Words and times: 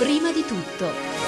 Prima 0.00 0.32
di 0.32 0.42
tutto. 0.46 1.19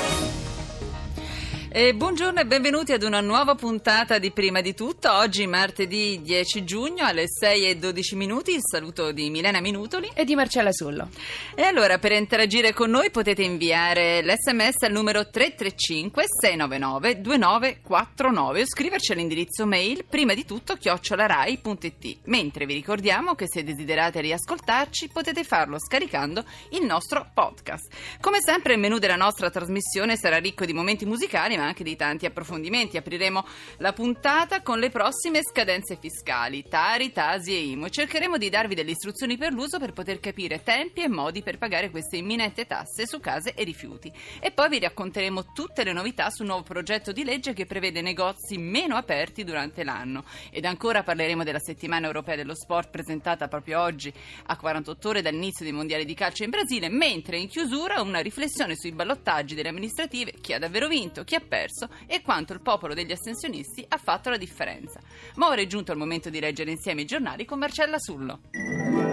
Eh, 1.74 1.94
buongiorno 1.94 2.38
e 2.38 2.44
benvenuti 2.44 2.92
ad 2.92 3.02
una 3.02 3.22
nuova 3.22 3.54
puntata 3.54 4.18
di 4.18 4.30
Prima 4.30 4.60
di 4.60 4.74
Tutto. 4.74 5.10
Oggi 5.10 5.46
martedì 5.46 6.20
10 6.20 6.64
giugno 6.64 7.06
alle 7.06 7.24
6 7.26 7.66
e 7.66 7.76
12 7.78 8.14
minuti. 8.14 8.52
Il 8.52 8.60
saluto 8.60 9.10
di 9.10 9.30
Milena 9.30 9.58
Minutoli 9.62 10.10
e 10.12 10.26
di 10.26 10.34
Marcella 10.34 10.70
Sullo. 10.70 11.08
E 11.54 11.62
allora 11.62 11.96
per 11.96 12.12
interagire 12.12 12.74
con 12.74 12.90
noi 12.90 13.10
potete 13.10 13.42
inviare 13.42 14.20
l'sms 14.22 14.82
al 14.82 14.92
numero 14.92 15.30
335 15.30 16.24
699 16.42 17.20
2949 17.22 18.60
o 18.60 18.66
scriverci 18.66 19.12
all'indirizzo 19.12 19.64
mail 19.64 20.04
prima 20.04 20.34
di 20.34 20.44
tutto 20.44 20.76
chiocciolarai.it. 20.76 22.18
Mentre 22.24 22.66
vi 22.66 22.74
ricordiamo 22.74 23.34
che 23.34 23.46
se 23.48 23.64
desiderate 23.64 24.20
riascoltarci 24.20 25.08
potete 25.10 25.42
farlo 25.42 25.78
scaricando 25.78 26.44
il 26.72 26.84
nostro 26.84 27.30
podcast. 27.32 27.88
Come 28.20 28.40
sempre 28.42 28.74
il 28.74 28.78
menù 28.78 28.98
della 28.98 29.16
nostra 29.16 29.48
trasmissione 29.48 30.18
sarà 30.18 30.36
ricco 30.36 30.66
di 30.66 30.74
momenti 30.74 31.06
musicali 31.06 31.60
ma 31.62 31.68
anche 31.68 31.84
di 31.84 31.96
tanti 31.96 32.26
approfondimenti. 32.26 32.96
Apriremo 32.96 33.46
la 33.78 33.92
puntata 33.92 34.62
con 34.62 34.78
le 34.78 34.90
prossime 34.90 35.40
scadenze 35.42 35.96
fiscali, 35.96 36.64
Tari, 36.68 37.12
Tasi 37.12 37.52
e 37.52 37.64
IMO. 37.68 37.88
Cercheremo 37.88 38.36
di 38.36 38.50
darvi 38.50 38.74
delle 38.74 38.90
istruzioni 38.90 39.36
per 39.36 39.52
l'uso 39.52 39.78
per 39.78 39.92
poter 39.92 40.18
capire 40.18 40.62
tempi 40.62 41.02
e 41.02 41.08
modi 41.08 41.42
per 41.42 41.58
pagare 41.58 41.90
queste 41.90 42.16
imminenti 42.16 42.66
tasse 42.66 43.06
su 43.06 43.20
case 43.20 43.54
e 43.54 43.62
rifiuti. 43.64 44.12
E 44.40 44.50
poi 44.50 44.68
vi 44.68 44.80
racconteremo 44.80 45.52
tutte 45.52 45.84
le 45.84 45.92
novità 45.92 46.30
sul 46.30 46.46
nuovo 46.46 46.62
progetto 46.62 47.12
di 47.12 47.24
legge 47.24 47.52
che 47.52 47.66
prevede 47.66 48.00
negozi 48.00 48.58
meno 48.58 48.96
aperti 48.96 49.44
durante 49.44 49.84
l'anno. 49.84 50.24
Ed 50.50 50.64
ancora 50.64 51.02
parleremo 51.02 51.44
della 51.44 51.60
settimana 51.60 52.06
europea 52.06 52.36
dello 52.36 52.54
sport 52.54 52.90
presentata 52.90 53.46
proprio 53.46 53.80
oggi 53.80 54.12
a 54.46 54.56
48 54.56 55.08
ore 55.08 55.22
dall'inizio 55.22 55.64
dei 55.64 55.74
mondiali 55.74 56.04
di 56.04 56.14
calcio 56.14 56.42
in 56.42 56.50
Brasile, 56.50 56.88
mentre 56.88 57.38
in 57.38 57.48
chiusura 57.48 58.00
una 58.00 58.20
riflessione 58.20 58.74
sui 58.76 58.92
ballottaggi 58.92 59.54
delle 59.54 59.68
amministrative, 59.68 60.32
chi 60.40 60.52
ha 60.52 60.58
davvero 60.58 60.88
vinto, 60.88 61.24
chi 61.24 61.34
ha 61.34 61.40
perso 61.52 61.90
e 62.06 62.22
quanto 62.22 62.54
il 62.54 62.62
popolo 62.62 62.94
degli 62.94 63.12
astensionisti 63.12 63.84
ha 63.86 63.98
fatto 63.98 64.30
la 64.30 64.38
differenza. 64.38 65.00
Ma 65.34 65.48
ora 65.48 65.60
è 65.60 65.66
giunto 65.66 65.92
il 65.92 65.98
momento 65.98 66.30
di 66.30 66.40
leggere 66.40 66.70
insieme 66.70 67.02
i 67.02 67.04
giornali 67.04 67.44
con 67.44 67.58
Marcella 67.58 67.98
Sullo. 67.98 69.11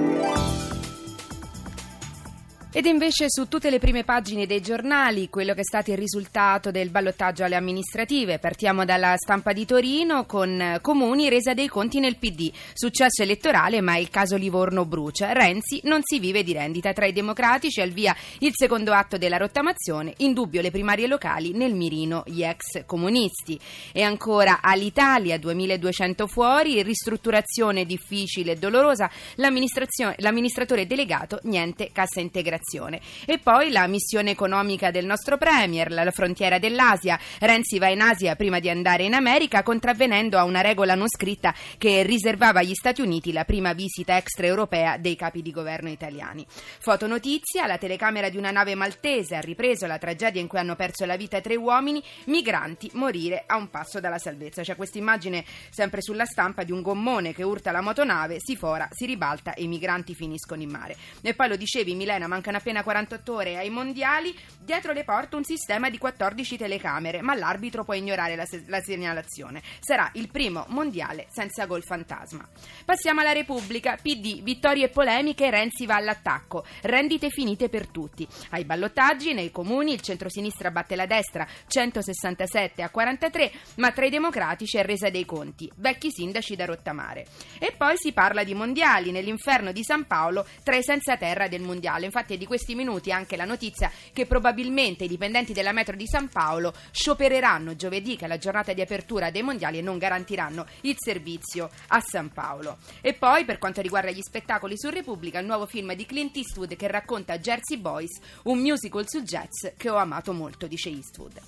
Ed 2.71 2.85
invece 2.85 3.25
su 3.29 3.47
tutte 3.47 3.71
le 3.71 3.79
prime 3.79 4.03
pagine 4.03 4.45
dei 4.45 4.61
giornali 4.61 5.27
quello 5.27 5.55
che 5.55 5.61
è 5.61 5.63
stato 5.63 5.89
il 5.89 5.97
risultato 5.97 6.69
del 6.69 6.91
ballottaggio 6.91 7.43
alle 7.43 7.55
amministrative. 7.55 8.37
Partiamo 8.37 8.85
dalla 8.85 9.15
stampa 9.17 9.53
di 9.53 9.65
Torino 9.65 10.27
con 10.27 10.77
Comuni 10.79 11.29
resa 11.29 11.55
dei 11.55 11.67
conti 11.67 11.99
nel 11.99 12.17
PD. 12.17 12.51
Successo 12.73 13.23
elettorale 13.23 13.81
ma 13.81 13.97
il 13.97 14.11
caso 14.11 14.35
Livorno 14.35 14.85
brucia. 14.85 15.33
Renzi 15.33 15.79
non 15.85 16.01
si 16.03 16.19
vive 16.19 16.43
di 16.43 16.53
rendita. 16.53 16.93
Tra 16.93 17.07
i 17.07 17.11
democratici 17.11 17.81
al 17.81 17.89
via 17.89 18.15
il 18.37 18.51
secondo 18.53 18.93
atto 18.93 19.17
della 19.17 19.37
rottamazione. 19.37 20.13
In 20.17 20.33
dubbio 20.33 20.61
le 20.61 20.69
primarie 20.69 21.07
locali 21.07 21.53
nel 21.53 21.73
mirino 21.73 22.21
gli 22.27 22.43
ex 22.43 22.85
comunisti. 22.85 23.59
E 23.91 24.03
ancora 24.03 24.59
all'Italia 24.61 25.39
2200 25.39 26.27
fuori, 26.27 26.83
ristrutturazione 26.83 27.85
difficile 27.85 28.51
e 28.51 28.57
dolorosa. 28.57 29.09
L'amministratore 29.37 30.85
delegato 30.85 31.39
niente 31.45 31.89
cassa 31.91 32.19
integrazione 32.19 32.57
migrazione. 32.59 32.99
E 33.25 33.39
poi 33.39 33.71
la 33.71 33.87
missione 33.87 34.31
economica 34.31 34.91
del 34.91 35.05
nostro 35.05 35.37
Premier, 35.37 35.91
la 35.91 36.11
frontiera 36.11 36.59
dell'Asia. 36.59 37.19
Renzi 37.39 37.79
va 37.79 37.87
in 37.87 38.01
Asia 38.01 38.35
prima 38.35 38.59
di 38.59 38.69
andare 38.69 39.03
in 39.03 39.13
America, 39.13 39.63
contravvenendo 39.63 40.37
a 40.37 40.43
una 40.43 40.61
regola 40.61 40.95
non 40.95 41.07
scritta 41.07 41.53
che 41.77 42.03
riservava 42.03 42.59
agli 42.59 42.73
Stati 42.73 43.01
Uniti 43.01 43.31
la 43.31 43.45
prima 43.45 43.73
visita 43.73 44.17
extraeuropea 44.17 44.97
dei 44.97 45.15
capi 45.15 45.41
di 45.41 45.51
governo 45.51 45.89
italiani. 45.89 46.45
Fotonotizia, 46.79 47.65
la 47.65 47.77
telecamera 47.77 48.29
di 48.29 48.37
una 48.37 48.51
nave 48.51 48.75
maltese 48.75 49.35
ha 49.35 49.41
ripreso 49.41 49.87
la 49.87 49.97
tragedia 49.97 50.41
in 50.41 50.47
cui 50.47 50.59
hanno 50.59 50.75
perso 50.75 51.05
la 51.05 51.15
vita 51.15 51.41
tre 51.41 51.55
uomini, 51.55 52.03
migranti, 52.25 52.89
morire 52.93 53.43
a 53.47 53.55
un 53.55 53.69
passo 53.69 53.99
dalla 53.99 54.17
salvezza. 54.17 54.61
C'è 54.61 54.75
questa 54.75 54.97
immagine 54.97 55.45
sempre 55.69 56.01
sulla 56.01 56.25
stampa 56.25 56.63
di 56.63 56.71
un 56.71 56.81
gommone 56.81 57.33
che 57.33 57.43
urta 57.43 57.71
la 57.71 57.81
motonave, 57.81 58.37
si 58.39 58.55
fora, 58.55 58.87
si 58.91 59.05
ribalta 59.05 59.53
e 59.53 59.63
i 59.63 59.67
migranti 59.67 60.13
finiscono 60.13 60.61
in 60.61 60.69
mare. 60.69 60.97
E 61.21 61.33
poi 61.33 61.47
lo 61.47 61.55
dicevi, 61.55 61.95
Milena, 61.95 62.27
manca 62.27 62.48
mancano 62.49 62.57
appena 62.57 62.83
48 62.83 63.33
ore 63.33 63.57
ai 63.57 63.69
mondiali, 63.69 64.35
dietro 64.59 64.91
le 64.91 65.03
porte 65.03 65.35
un 65.35 65.43
sistema 65.43 65.89
di 65.89 65.97
14 65.97 66.57
telecamere, 66.57 67.21
ma 67.21 67.35
l'arbitro 67.35 67.83
può 67.83 67.93
ignorare 67.93 68.35
la, 68.35 68.45
se- 68.45 68.63
la 68.67 68.81
segnalazione. 68.81 69.61
Sarà 69.79 70.09
il 70.13 70.29
primo 70.29 70.65
mondiale 70.69 71.27
senza 71.29 71.65
gol 71.65 71.83
fantasma. 71.83 72.47
Passiamo 72.85 73.21
alla 73.21 73.31
Repubblica, 73.31 73.97
PD, 74.01 74.41
vittorie 74.41 74.85
e 74.85 74.89
polemiche, 74.89 75.49
Renzi 75.49 75.85
va 75.85 75.95
all'attacco, 75.95 76.65
rendite 76.81 77.29
finite 77.29 77.69
per 77.69 77.87
tutti. 77.87 78.27
Ai 78.49 78.65
ballottaggi 78.65 79.33
nei 79.33 79.51
comuni 79.51 79.93
il 79.93 80.01
centrosinistra 80.01 80.71
batte 80.71 80.95
la 80.95 81.05
destra, 81.05 81.47
167 81.67 82.81
a 82.81 82.89
43, 82.89 83.51
ma 83.75 83.91
tra 83.91 84.05
i 84.05 84.09
democratici 84.09 84.77
è 84.77 84.83
resa 84.83 85.09
dei 85.09 85.25
conti, 85.25 85.69
vecchi 85.75 86.11
sindaci 86.11 86.55
da 86.55 86.65
rottamare. 86.65 87.25
E 87.59 87.73
poi 87.77 87.95
si 87.97 88.11
parla 88.11 88.43
di 88.43 88.53
mondiali, 88.53 89.11
nell'inferno 89.11 89.71
di 89.71 89.83
San 89.83 90.05
Paolo, 90.07 90.45
tra 90.63 90.75
i 90.75 90.83
senza 90.83 91.17
terra 91.17 91.47
del 91.47 91.61
mondiale. 91.61 92.05
Infatti 92.05 92.37
di 92.39 92.47
questi 92.47 92.73
minuti 92.73 93.11
anche 93.11 93.35
la 93.35 93.45
notizia 93.45 93.91
che 94.11 94.25
probabilmente 94.25 95.03
i 95.03 95.07
dipendenti 95.07 95.53
della 95.53 95.71
metro 95.71 95.95
di 95.95 96.07
San 96.07 96.29
Paolo 96.29 96.73
sciopereranno 96.89 97.75
giovedì, 97.75 98.15
che 98.15 98.25
è 98.25 98.27
la 98.27 98.39
giornata 98.39 98.73
di 98.73 98.81
apertura 98.81 99.29
dei 99.29 99.43
mondiali, 99.43 99.77
e 99.77 99.81
non 99.81 99.99
garantiranno 99.99 100.65
il 100.81 100.95
servizio 100.97 101.69
a 101.89 102.01
San 102.01 102.31
Paolo. 102.33 102.77
E 103.01 103.13
poi, 103.13 103.45
per 103.45 103.59
quanto 103.59 103.81
riguarda 103.81 104.09
gli 104.09 104.21
spettacoli 104.21 104.75
su 104.75 104.89
Repubblica, 104.89 105.37
il 105.37 105.45
nuovo 105.45 105.67
film 105.67 105.93
di 105.93 106.07
Clint 106.07 106.35
Eastwood 106.35 106.75
che 106.75 106.87
racconta 106.87 107.37
Jersey 107.37 107.77
Boys, 107.77 108.19
un 108.43 108.57
musical 108.59 109.07
sul 109.07 109.21
jazz 109.23 109.67
che 109.77 109.89
ho 109.89 109.97
amato 109.97 110.33
molto, 110.33 110.65
dice 110.65 110.89
Eastwood. 110.89 111.39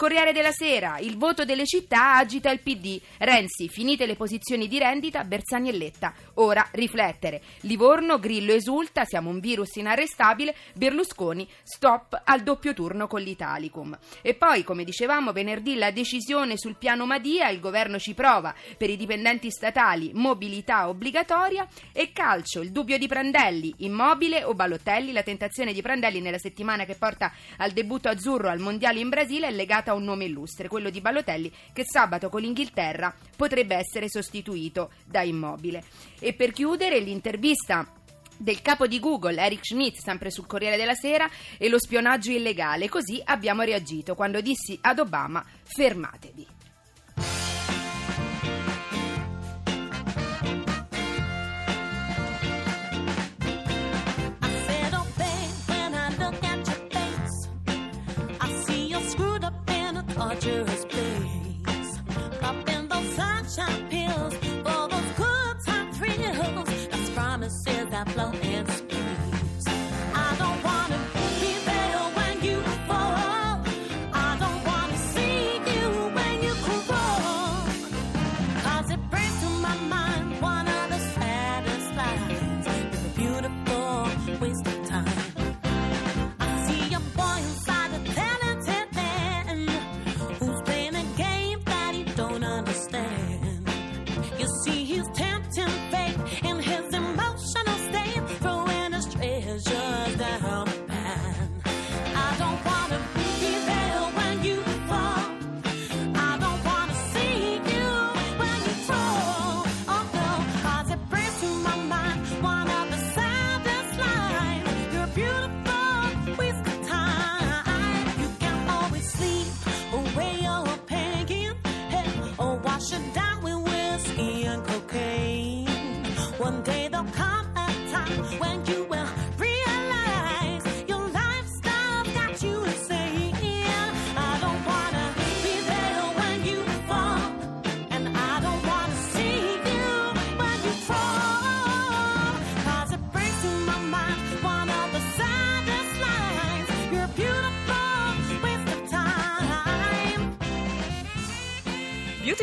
Corriere 0.00 0.32
della 0.32 0.50
Sera, 0.50 0.96
il 0.98 1.18
voto 1.18 1.44
delle 1.44 1.66
città 1.66 2.16
agita 2.16 2.50
il 2.50 2.60
PD. 2.60 2.98
Renzi, 3.18 3.68
finite 3.68 4.06
le 4.06 4.16
posizioni 4.16 4.66
di 4.66 4.78
rendita, 4.78 5.24
Bersani 5.24 5.68
e 5.68 5.72
Letta. 5.76 6.14
Ora 6.36 6.66
riflettere. 6.72 7.42
Livorno, 7.64 8.18
Grillo 8.18 8.54
esulta, 8.54 9.04
siamo 9.04 9.28
un 9.28 9.40
virus 9.40 9.76
inarrestabile. 9.76 10.54
Berlusconi, 10.72 11.46
stop 11.62 12.18
al 12.24 12.40
doppio 12.40 12.72
turno 12.72 13.08
con 13.08 13.20
l'Italicum. 13.20 13.98
E 14.22 14.32
poi, 14.32 14.64
come 14.64 14.84
dicevamo, 14.84 15.32
venerdì 15.32 15.76
la 15.76 15.90
decisione 15.90 16.56
sul 16.56 16.76
piano 16.78 17.04
Madia, 17.04 17.50
il 17.50 17.60
governo 17.60 17.98
ci 17.98 18.14
prova. 18.14 18.54
Per 18.78 18.88
i 18.88 18.96
dipendenti 18.96 19.50
statali, 19.50 20.12
mobilità 20.14 20.88
obbligatoria. 20.88 21.68
E 21.92 22.10
calcio, 22.14 22.62
il 22.62 22.72
dubbio 22.72 22.96
di 22.96 23.06
Prandelli, 23.06 23.74
immobile 23.80 24.44
o 24.44 24.54
Balotelli. 24.54 25.12
La 25.12 25.22
tentazione 25.22 25.74
di 25.74 25.82
Prandelli 25.82 26.22
nella 26.22 26.38
settimana 26.38 26.86
che 26.86 26.94
porta 26.94 27.30
al 27.58 27.72
debutto 27.72 28.08
azzurro 28.08 28.48
al 28.48 28.60
Mondiale 28.60 29.00
in 29.00 29.10
Brasile 29.10 29.48
è 29.48 29.50
legata 29.50 29.88
a 29.90 29.94
un 29.94 30.04
nome 30.04 30.24
illustre, 30.24 30.68
quello 30.68 30.90
di 30.90 31.00
Balotelli, 31.00 31.52
che 31.72 31.84
sabato 31.84 32.28
con 32.28 32.40
l'Inghilterra 32.40 33.14
potrebbe 33.36 33.76
essere 33.76 34.08
sostituito 34.08 34.90
da 35.04 35.22
Immobile. 35.22 35.82
E 36.18 36.32
per 36.32 36.52
chiudere 36.52 36.98
l'intervista 37.00 37.86
del 38.36 38.62
capo 38.62 38.86
di 38.86 38.98
Google, 38.98 39.40
Eric 39.40 39.64
Schmidt, 39.64 39.98
sempre 39.98 40.30
sul 40.30 40.46
Corriere 40.46 40.76
della 40.76 40.94
Sera, 40.94 41.28
e 41.58 41.68
lo 41.68 41.78
spionaggio 41.78 42.30
illegale. 42.30 42.88
Così 42.88 43.20
abbiamo 43.22 43.62
reagito 43.62 44.14
quando 44.14 44.40
dissi 44.40 44.78
ad 44.80 44.98
Obama 44.98 45.44
fermatevi. 45.62 46.59
and 68.34 68.89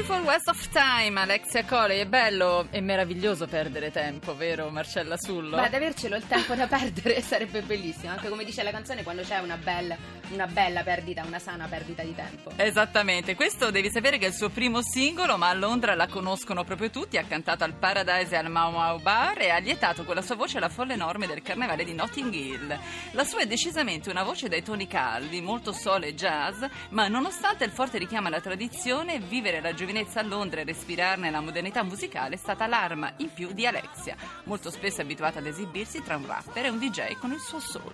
Beautiful 0.07 0.33
West 0.33 0.47
of 0.47 0.69
Time, 0.69 1.19
Alexia 1.19 1.65
Coley. 1.65 1.99
È 1.99 2.05
bello 2.05 2.67
e 2.71 2.79
meraviglioso 2.79 3.45
perdere 3.45 3.91
tempo, 3.91 4.37
vero 4.37 4.69
Marcella 4.69 5.17
Sullo? 5.17 5.57
Ma 5.57 5.63
ad 5.63 5.73
avercelo 5.73 6.15
il 6.15 6.25
tempo 6.25 6.55
da 6.55 6.65
perdere 6.65 7.19
sarebbe 7.21 7.61
bellissimo, 7.61 8.13
anche 8.13 8.29
come 8.29 8.45
dice 8.45 8.63
la 8.63 8.71
canzone, 8.71 9.03
quando 9.03 9.23
c'è 9.23 9.39
una 9.39 9.57
bella, 9.57 9.97
una 10.29 10.47
bella 10.47 10.83
perdita, 10.83 11.25
una 11.25 11.39
sana 11.39 11.67
perdita 11.67 12.03
di 12.03 12.15
tempo. 12.15 12.51
Esattamente, 12.55 13.35
questo 13.35 13.69
devi 13.69 13.89
sapere 13.89 14.17
che 14.17 14.27
è 14.27 14.29
il 14.29 14.33
suo 14.33 14.47
primo 14.47 14.81
singolo, 14.81 15.35
ma 15.35 15.49
a 15.49 15.53
Londra 15.53 15.93
la 15.93 16.07
conoscono 16.07 16.63
proprio 16.63 16.89
tutti, 16.89 17.17
ha 17.17 17.25
cantato 17.25 17.65
al 17.65 17.73
Paradise 17.73 18.33
e 18.33 18.37
al 18.37 18.49
Mau 18.49 18.71
Mau 18.71 19.01
Bar 19.01 19.41
e 19.41 19.49
ha 19.49 19.57
lietato 19.57 20.05
con 20.05 20.15
la 20.15 20.21
sua 20.21 20.35
voce 20.35 20.61
la 20.61 20.69
folla 20.69 20.93
enorme 20.93 21.27
del 21.27 21.41
carnevale 21.41 21.83
di 21.83 21.93
Notting 21.93 22.33
Hill. 22.33 22.79
La 23.11 23.25
sua 23.25 23.41
è 23.41 23.45
decisamente 23.45 24.09
una 24.09 24.23
voce 24.23 24.47
dai 24.47 24.63
toni 24.63 24.87
caldi, 24.87 25.41
molto 25.41 25.73
sole 25.73 26.07
e 26.07 26.15
jazz, 26.15 26.63
ma 26.91 27.09
nonostante 27.09 27.65
il 27.65 27.71
forte 27.71 27.97
richiamo 27.97 28.27
alla 28.27 28.39
tradizione, 28.39 29.19
vivere 29.19 29.59
la 29.59 29.73
giovinezza 29.73 29.95
a 29.97 30.21
Londra 30.21 30.61
e 30.61 30.63
respirarne 30.63 31.31
la 31.31 31.41
modernità 31.41 31.81
musicale 31.81 32.35
è 32.35 32.37
stata 32.37 32.67
l'arma 32.67 33.13
in 33.17 33.33
più 33.33 33.51
di 33.51 33.65
Alexia, 33.65 34.15
molto 34.43 34.69
spesso 34.69 35.01
abituata 35.01 35.39
ad 35.39 35.47
esibirsi 35.47 36.03
tra 36.03 36.15
un 36.15 36.27
rapper 36.27 36.65
e 36.65 36.69
un 36.69 36.77
DJ 36.77 37.17
con 37.17 37.31
il 37.31 37.39
suo 37.39 37.59
soul. 37.59 37.93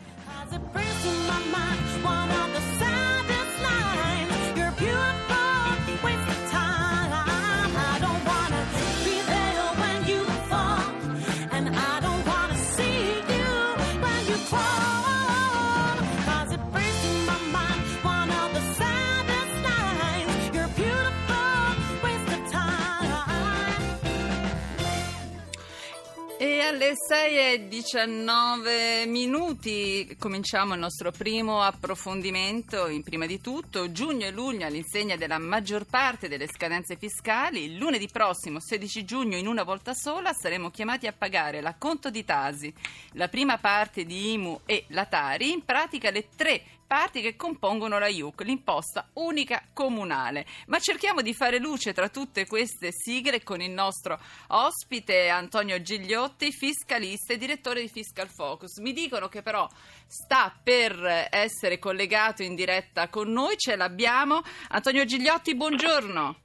Alle 26.83 26.95
6 26.95 27.37
e 27.37 27.67
19 27.69 29.05
minuti 29.05 30.17
cominciamo 30.19 30.73
il 30.73 30.81
nostro 30.81 31.11
primo 31.11 31.61
approfondimento. 31.61 32.89
In 32.89 33.03
prima 33.03 33.25
di 33.25 33.39
tutto, 33.39 33.91
giugno 33.93 34.25
e 34.25 34.31
luglio 34.31 34.65
all'insegna 34.65 35.15
della 35.15 35.37
maggior 35.37 35.85
parte 35.85 36.27
delle 36.27 36.47
scadenze 36.47 36.97
fiscali. 36.97 37.63
Il 37.63 37.77
lunedì 37.77 38.09
prossimo, 38.11 38.59
16 38.59 39.05
giugno, 39.05 39.37
in 39.37 39.47
una 39.47 39.63
volta 39.63 39.93
sola, 39.93 40.33
saremo 40.33 40.71
chiamati 40.71 41.07
a 41.07 41.13
pagare 41.13 41.61
la 41.61 41.75
conto 41.77 42.09
di 42.09 42.25
Tasi, 42.25 42.73
la 43.13 43.29
prima 43.29 43.57
parte 43.59 44.03
di 44.03 44.33
IMU 44.33 44.61
e 44.65 44.83
la 44.89 45.05
Tari, 45.05 45.51
in 45.51 45.63
pratica 45.63 46.11
le 46.11 46.27
tre 46.35 46.63
parti 46.93 47.21
che 47.21 47.35
compongono 47.35 47.97
la 47.97 48.07
IUC, 48.07 48.41
l'imposta 48.41 49.09
unica 49.13 49.63
comunale. 49.73 50.45
Ma 50.67 50.77
cerchiamo 50.77 51.23
di 51.23 51.33
fare 51.33 51.57
luce 51.57 51.91
tra 51.91 52.07
tutte 52.07 52.45
queste 52.45 52.91
sigle 52.91 53.41
con 53.41 53.61
il 53.61 53.71
nostro 53.71 54.19
ospite 54.49 55.27
Antonio 55.29 55.81
Gigliotti, 55.81 56.51
fiscalista 56.73 57.33
e 57.33 57.37
direttore 57.37 57.81
di 57.81 57.87
Fiscal 57.87 58.29
Focus. 58.29 58.77
Mi 58.79 58.93
dicono 58.93 59.27
che 59.27 59.43
però 59.43 59.69
sta 60.07 60.51
per 60.61 61.27
essere 61.29 61.77
collegato 61.77 62.41
in 62.41 62.55
diretta 62.55 63.09
con 63.09 63.31
noi, 63.31 63.55
ce 63.57 63.75
l'abbiamo. 63.75 64.41
Antonio 64.69 65.05
Gigliotti, 65.05 65.55
buongiorno. 65.55 66.41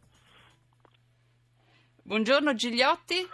Buongiorno 2.02 2.54
Gigliotti. 2.54 3.26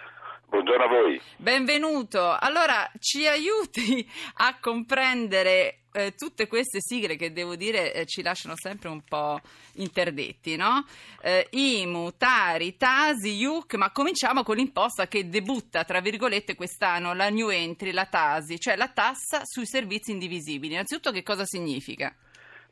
Buongiorno 0.55 0.85
a 0.85 0.87
voi. 0.87 1.21
Benvenuto. 1.37 2.31
Allora, 2.31 2.89
ci 3.01 3.27
aiuti 3.27 4.09
a 4.35 4.57
comprendere 4.61 5.81
eh, 5.91 6.15
tutte 6.15 6.47
queste 6.47 6.79
sigle 6.81 7.17
che 7.17 7.33
devo 7.33 7.57
dire 7.57 7.93
eh, 7.93 8.07
ci 8.07 8.23
lasciano 8.23 8.55
sempre 8.57 8.89
un 8.89 9.03
po' 9.03 9.41
interdetti, 9.75 10.55
no? 10.55 10.87
Eh, 11.21 11.49
IMU, 11.51 12.17
Tari, 12.17 12.77
Tasi, 12.77 13.35
IUC, 13.35 13.75
ma 13.75 13.91
cominciamo 13.91 14.45
con 14.45 14.55
l'imposta 14.55 15.09
che 15.09 15.29
debutta, 15.29 15.83
tra 15.83 16.01
virgolette, 16.01 16.55
quest'anno, 16.55 17.15
la 17.15 17.31
new 17.31 17.49
entry, 17.49 17.91
la 17.91 18.07
Tasi, 18.07 18.61
cioè 18.61 18.77
la 18.77 18.89
tassa 18.89 19.41
sui 19.43 19.67
servizi 19.67 20.13
indivisibili. 20.13 20.75
Innanzitutto 20.75 21.11
che 21.11 21.25
cosa 21.25 21.45
significa? 21.45 22.15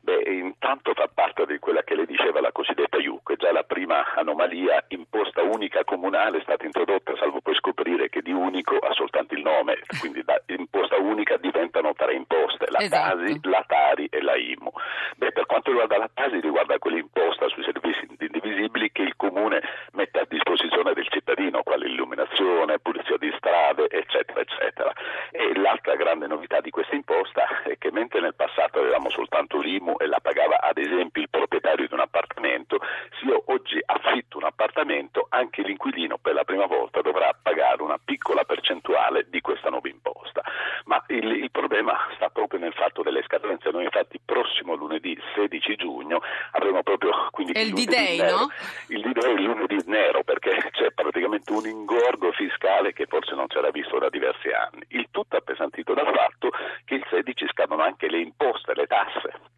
Beh, 0.03 0.21
intanto 0.27 0.91
fa 0.93 1.07
parte 1.07 1.45
di 1.45 1.59
quella 1.59 1.81
che 1.83 1.95
le 1.95 2.05
diceva 2.05 2.41
la 2.41 2.51
cosiddetta 2.51 2.97
IUC, 2.97 3.37
già 3.37 3.53
la 3.53 3.63
prima 3.63 4.13
anomalia 4.15 4.83
imposta 4.89 5.41
unica 5.43 5.85
comunale 5.85 6.39
è 6.39 6.41
stata 6.41 6.65
introdotta, 6.65 7.15
salvo 7.15 7.39
poi 7.39 7.55
scoprire 7.55 8.09
che 8.09 8.21
di 8.21 8.33
unico 8.33 8.75
ha 8.79 8.91
soltanto 8.91 9.33
il 9.33 9.41
nome, 9.41 9.79
quindi 10.01 10.21
da 10.25 10.41
imposta 10.47 10.97
unica 10.97 11.37
diventano 11.37 11.93
tre 11.93 12.15
imposte, 12.15 12.65
la 12.67 12.79
Esatto. 12.79 13.17
Tasi, 13.17 13.39
la 13.43 13.63
Tari 13.65 14.07
e 14.11 14.21
la 14.21 14.35
IMU. 14.35 14.71
Beh, 15.15 15.31
per 15.31 15.45
quanto 15.45 15.69
riguarda 15.69 15.97
la 15.97 16.09
Tasi 16.13 16.41
riguarda 16.41 16.77
quell'imposta 16.79 17.47
sui 17.47 17.63
servizi 17.63 18.05
indivisibili 18.19 18.91
che 18.91 19.03
il 19.03 19.15
comune 19.15 19.61
mette 19.93 20.19
a 20.19 20.25
disposizione 20.27 20.93
del 20.93 21.07
cittadino, 21.07 21.63
quale 21.63 21.87
illuminazione, 21.87 22.79
pulizia 22.79 23.17
di 23.17 23.31
strade, 23.37 23.89
eccetera, 23.89 24.41
eccetera. 24.41 24.91
E 25.31 25.57
l'altra 25.57 25.95
grande 25.95 26.27
novità 26.27 26.59
di 26.61 26.69
questa 26.69 26.95
imposta 26.95 27.63
è 27.63 27.77
che 27.77 27.91
mentre 27.91 28.19
nel 28.19 28.35
passato 28.35 28.79
avevamo 28.79 29.09
soltanto 29.09 29.59
l'IMU 29.59 29.95
e 29.97 30.07
la 30.07 30.19
pagava 30.21 30.59
ad 30.61 30.77
esempio 30.77 31.21
il 31.21 31.29
proprietario 31.29 31.87
di 31.87 31.93
un 31.93 31.99
appartamento, 31.99 32.79
se 33.19 33.25
io 33.25 33.43
oggi 33.47 33.79
affitto 33.85 34.37
un 34.37 34.45
appartamento, 34.45 35.27
anche 35.29 35.61
l'inquilino 35.61 36.17
per 36.17 36.33
la 36.33 36.43
prima 36.43 36.65
volta 36.65 37.01
dovrà 37.01 37.35
pagare 37.39 37.81
una 37.81 37.99
piccola 38.03 38.43
percentuale 38.43 39.27
di 39.29 39.41
questa 39.41 39.69
nuova 39.69 39.89
imposta. 39.89 40.41
Ma 40.85 41.03
il, 41.07 41.31
il 41.31 41.51
problema 41.51 41.97
sta 42.15 42.29
proprio 42.29 42.59
nel 42.59 42.73
fatto 42.73 43.03
delle 43.03 43.23
scadenze. 43.23 43.71
Noi 43.71 43.83
infatti 43.83 44.19
prossimo 44.23 44.75
lunedì 44.75 45.17
16 45.35 45.75
giugno 45.75 46.21
avremo 46.51 46.83
proprio 46.83 47.29
quindi 47.31 47.53
È 47.53 47.59
il 47.59 47.69
lunedì 47.69 47.82
D-Day, 47.93 48.17
no? 48.17 48.49
Il 48.87 49.01
D-Day 49.01 49.29
è 49.29 49.33
il 49.33 49.43
lunedì 49.43 49.77
nero 49.85 50.23
perché 50.23 50.69
c'è 50.71 50.91
praticamente 50.91 51.51
un 51.51 51.65
ingorgo 51.65 52.31
fiscale 52.31 52.93
che 52.93 53.05
forse 53.05 53.35
non 53.35 53.47
c'era 53.47 53.69
visto 53.69 53.99
da 53.99 54.09
diversi 54.09 54.49
anni. 54.49 54.83
Il 54.89 55.07
tutto 55.11 55.37
appesantito 55.37 55.93
dal 55.93 56.11
fatto 56.13 56.49
che 56.85 56.95
il 56.95 57.05
16 57.09 57.47
scadono 57.51 57.83
anche 57.83 58.09
le 58.09 58.19
imposte, 58.19 58.73
le 58.73 58.87
tasse 58.87 59.51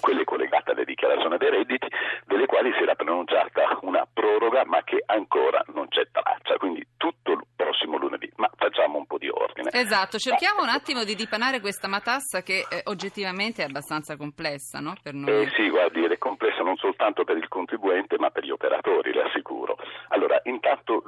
quelle 0.00 0.24
collegate 0.24 0.72
alle 0.72 0.84
dichiarazioni 0.84 1.38
dei 1.38 1.50
redditi, 1.50 1.88
delle 2.26 2.46
quali 2.46 2.72
si 2.76 2.82
era 2.82 2.94
pronunciata 2.94 3.78
una 3.82 4.06
proroga 4.12 4.64
ma 4.64 4.82
che 4.82 5.02
ancora 5.06 5.62
non 5.72 5.88
c'è 5.88 6.08
traccia, 6.10 6.56
quindi 6.58 6.86
tutto 6.96 7.32
il 7.32 7.40
prossimo 7.56 7.96
lunedì. 7.96 8.30
Ma 8.36 8.50
facciamo 8.56 8.98
un 8.98 9.06
po' 9.06 9.18
di 9.18 9.28
ordine. 9.28 9.70
Esatto, 9.72 10.18
cerchiamo 10.18 10.62
un 10.62 10.68
attimo 10.68 11.04
di 11.04 11.14
dipanare 11.14 11.60
questa 11.60 11.88
matassa 11.88 12.42
che 12.42 12.66
eh, 12.68 12.82
oggettivamente 12.84 13.62
è 13.62 13.66
abbastanza 13.66 14.16
complessa, 14.16 14.80
no? 14.80 14.94
Per 15.02 15.14
noi. 15.14 15.44
Eh 15.44 15.50
sì, 15.56 15.68
guardi, 15.70 16.04
è 16.04 16.18
complessa 16.18 16.62
non 16.62 16.76
soltanto 16.76 17.24
per 17.24 17.36
il 17.36 17.48
contribuente 17.48 18.18
ma 18.18 18.30
per 18.30 18.44
gli 18.44 18.50
operatori, 18.50 19.12
le 19.12 19.22
assicuro. 19.22 19.76
Allora, 20.08 20.40
intanto 20.44 21.02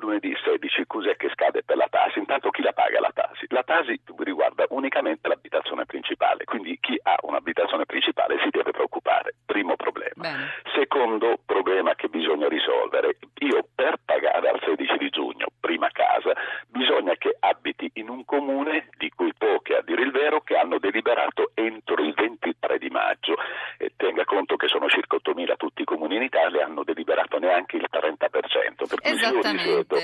16 0.68 0.86
cos'è 0.86 1.16
che 1.16 1.30
scade 1.30 1.62
per 1.64 1.76
la 1.76 1.88
Tasi? 1.88 2.18
Intanto 2.18 2.50
chi 2.50 2.62
la 2.62 2.72
paga 2.72 3.00
la 3.00 3.10
Tasi? 3.12 3.46
La 3.48 3.62
Tasi 3.62 3.98
riguarda 4.18 4.66
unicamente 4.70 5.28
l'abitazione 5.28 5.86
principale, 5.86 6.44
quindi 6.44 6.78
chi 6.80 6.98
ha 7.02 7.16
un'abitazione 7.22 7.86
principale 7.86 8.38
si 8.42 8.50
deve 8.50 8.70
preoccupare. 8.70 9.34
Primo 9.46 9.76
problema. 9.76 10.12
Bene. 10.14 10.52
Secondo 10.74 11.38
problema 11.44 11.94
che 11.94 12.08
bisogna 12.08 12.48
risolvere, 12.48 13.16
io 13.38 13.66
per 13.74 13.96
pagare 14.04 14.48
al 14.48 14.60
16 14.62 14.98
di 14.98 15.08
giugno, 15.08 15.46
prima 15.58 15.88
casa, 15.90 16.32
bisogna 16.68 17.14
che 17.16 17.34
abiti 17.40 17.90
in 17.94 18.08
un 18.08 18.24
comune 18.24 18.88
di 18.98 19.10
cui 19.10 19.32
pochi, 19.36 19.72
a 19.72 19.82
dire 19.82 20.02
il 20.02 20.10
vero, 20.10 20.40
che 20.40 20.56
hanno 20.56 20.78
deliberato 20.78 21.50
entro 21.54 22.02
il 22.02 22.12
23 22.14 22.78
di 22.78 22.90
maggio. 22.90 23.34
E 23.78 23.92
tenga 23.96 24.24
conto 24.24 24.56
che 24.56 24.68
sono 24.68 24.88
circa 24.88 25.16
8.000 25.16 25.56
tutti 25.56 25.82
i 25.82 25.84
comuni 25.84 26.16
in 26.16 26.22
Italia, 26.22 26.64
hanno 26.64 26.84
deliberato 26.84 27.38
neanche 27.38 27.76
il 27.76 27.86
30%. 27.90 28.86
Per 28.86 29.00
cui 29.00 29.16
se 29.16 29.28
io 29.28 29.38
Esattamente. 29.38 29.50
risiedo 29.50 29.96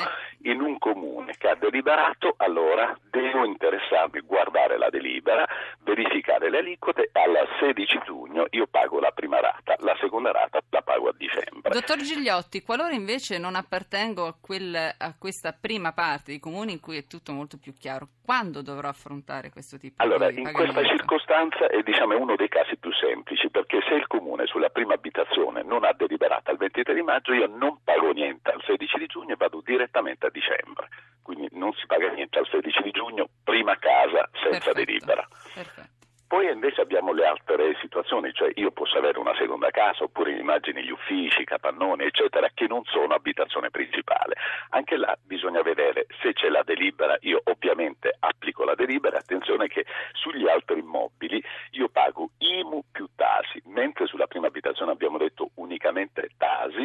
in 0.42 0.60
un 0.60 0.78
comune 0.78 1.34
che 1.36 1.48
ha 1.48 1.54
deliberato, 1.84 2.34
allora 2.38 2.98
devo 3.10 3.44
interessarmi, 3.44 4.20
guardare 4.20 4.78
la 4.78 4.88
delibera, 4.88 5.46
verificare 5.82 6.48
le 6.48 6.58
aliquote, 6.58 7.10
al 7.12 7.46
16 7.60 8.00
giugno 8.04 8.46
io 8.50 8.66
pago 8.66 8.98
la 8.98 9.10
prima 9.10 9.38
rata, 9.38 9.76
la 9.80 9.94
seconda 10.00 10.32
rata 10.32 10.60
la 10.70 10.80
pago 10.80 11.08
a 11.08 11.14
dicembre. 11.16 11.70
Dottor 11.70 11.98
Gigliotti, 11.98 12.62
qualora 12.62 12.94
invece 12.94 13.38
non 13.38 13.54
appartengo 13.54 14.26
a, 14.26 14.34
quel- 14.40 14.94
a 14.96 15.14
questa 15.18 15.52
prima 15.52 15.92
parte 15.92 16.32
di 16.32 16.40
comuni 16.40 16.72
in 16.72 16.80
cui 16.80 16.96
è 16.96 17.06
tutto 17.06 17.32
molto 17.32 17.58
più 17.58 17.74
chiaro, 17.74 18.08
quando 18.24 18.62
dovrò 18.62 18.88
affrontare 18.88 19.50
questo 19.50 19.76
tipo 19.76 20.02
Allora, 20.02 20.30
di 20.30 20.38
in 20.38 20.44
pagamento? 20.44 20.72
questa 20.72 20.96
circostanza 20.96 21.68
è 21.68 21.82
diciamo, 21.82 22.18
uno 22.18 22.34
dei 22.34 22.48
casi 22.48 22.76
più 22.76 22.92
semplici, 22.94 23.50
perché 23.50 23.80
se 23.86 23.94
il 23.94 24.06
comune 24.06 24.46
sulla 24.46 24.70
prima 24.70 24.94
abitazione 24.94 25.62
non 25.62 25.84
ha 25.84 25.92
deliberato 25.92 26.50
al 26.50 26.56
23 26.56 26.94
di 26.94 27.02
maggio, 27.02 27.34
io 27.34 27.46
non 27.46 27.78
pago 27.84 28.10
niente 28.12 28.50
al 28.50 28.62
16 28.64 28.98
di 28.98 29.06
giugno 29.06 29.34
e 29.34 29.36
vado 29.36 29.60
direttamente 29.62 30.26
a 30.26 30.30
dicembre. 30.30 30.88
Quindi 31.24 31.48
non 31.52 31.72
si 31.72 31.86
paga 31.86 32.10
niente 32.10 32.38
al 32.38 32.46
16 32.46 32.82
di 32.82 32.90
giugno, 32.90 33.28
prima 33.42 33.76
casa 33.78 34.28
senza 34.34 34.72
Perfetto, 34.72 34.84
delibera. 34.84 35.26
Perfetto. 35.54 35.92
Poi 36.26 36.50
invece 36.50 36.80
abbiamo 36.80 37.12
le 37.12 37.26
altre 37.26 37.76
situazioni, 37.80 38.32
cioè 38.32 38.50
io 38.54 38.72
posso 38.72 38.98
avere 38.98 39.20
una 39.20 39.36
seconda 39.36 39.70
casa 39.70 40.02
oppure 40.02 40.32
immagini 40.32 40.82
gli 40.82 40.90
uffici, 40.90 41.44
capannoni, 41.44 42.04
eccetera, 42.06 42.48
che 42.52 42.66
non 42.66 42.82
sono 42.86 43.14
abitazione 43.14 43.70
principale. 43.70 44.34
Anche 44.70 44.96
là 44.96 45.16
bisogna 45.22 45.62
vedere 45.62 46.06
se 46.22 46.32
c'è 46.32 46.48
la 46.48 46.64
delibera, 46.64 47.16
io 47.20 47.40
ovviamente 47.44 48.16
applico 48.18 48.64
la 48.64 48.74
delibera, 48.74 49.18
attenzione 49.18 49.68
che 49.68 49.84
sugli 50.12 50.48
altri 50.48 50.80
immobili 50.80 51.40
io 51.72 51.88
pago 51.88 52.30
IMU 52.38 52.82
più 52.90 53.06
Tasi, 53.14 53.62
mentre 53.66 54.06
sulla 54.06 54.26
prima 54.26 54.48
abitazione 54.48 54.90
abbiamo 54.90 55.18
detto 55.18 55.50
unicamente 55.56 56.30
Tasi, 56.36 56.84